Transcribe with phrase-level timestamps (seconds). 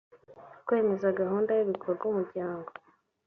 [0.65, 2.69] kwemeza gahunda y ibikorwa umuryango